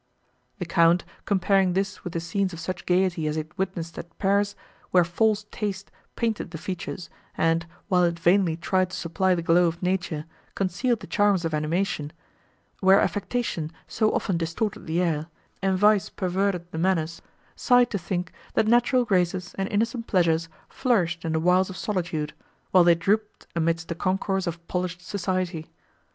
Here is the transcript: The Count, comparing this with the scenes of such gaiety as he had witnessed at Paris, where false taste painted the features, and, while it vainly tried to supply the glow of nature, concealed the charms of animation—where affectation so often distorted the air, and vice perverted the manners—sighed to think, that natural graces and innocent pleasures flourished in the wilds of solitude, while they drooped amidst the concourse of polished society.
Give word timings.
The 0.57 0.65
Count, 0.65 1.05
comparing 1.25 1.73
this 1.73 2.03
with 2.03 2.13
the 2.13 2.19
scenes 2.19 2.53
of 2.53 2.59
such 2.59 2.87
gaiety 2.87 3.27
as 3.27 3.35
he 3.35 3.39
had 3.41 3.55
witnessed 3.55 3.99
at 3.99 4.17
Paris, 4.17 4.55
where 4.89 5.03
false 5.03 5.45
taste 5.51 5.91
painted 6.15 6.49
the 6.49 6.57
features, 6.57 7.11
and, 7.37 7.67
while 7.87 8.03
it 8.05 8.17
vainly 8.17 8.57
tried 8.57 8.89
to 8.89 8.97
supply 8.97 9.35
the 9.35 9.43
glow 9.43 9.67
of 9.67 9.83
nature, 9.83 10.25
concealed 10.55 11.01
the 11.01 11.05
charms 11.05 11.45
of 11.45 11.53
animation—where 11.53 12.99
affectation 12.99 13.71
so 13.87 14.11
often 14.11 14.37
distorted 14.37 14.87
the 14.87 14.99
air, 14.99 15.27
and 15.61 15.77
vice 15.77 16.09
perverted 16.09 16.71
the 16.71 16.79
manners—sighed 16.79 17.91
to 17.91 17.99
think, 17.99 18.31
that 18.55 18.65
natural 18.67 19.05
graces 19.05 19.53
and 19.59 19.69
innocent 19.69 20.07
pleasures 20.07 20.49
flourished 20.67 21.23
in 21.23 21.33
the 21.33 21.39
wilds 21.39 21.69
of 21.69 21.77
solitude, 21.77 22.33
while 22.71 22.83
they 22.83 22.95
drooped 22.95 23.45
amidst 23.55 23.87
the 23.87 23.93
concourse 23.93 24.47
of 24.47 24.67
polished 24.67 25.03
society. 25.03 25.69